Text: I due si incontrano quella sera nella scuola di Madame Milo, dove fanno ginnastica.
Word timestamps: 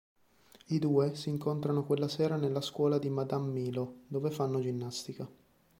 I 0.69 0.79
due 0.79 1.13
si 1.13 1.29
incontrano 1.29 1.85
quella 1.85 2.07
sera 2.07 2.35
nella 2.35 2.61
scuola 2.61 2.97
di 2.97 3.11
Madame 3.11 3.51
Milo, 3.51 3.97
dove 4.07 4.31
fanno 4.31 4.59
ginnastica. 4.59 5.29